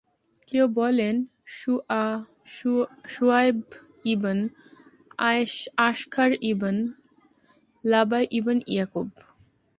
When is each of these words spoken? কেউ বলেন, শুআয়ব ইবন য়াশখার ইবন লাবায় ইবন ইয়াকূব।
কেউ 0.47 0.65
বলেন, 0.79 1.15
শুআয়ব 3.13 3.59
ইবন 4.13 4.37
য়াশখার 5.77 6.31
ইবন 6.51 6.75
লাবায় 7.83 8.27
ইবন 8.39 8.57
ইয়াকূব। 8.73 9.09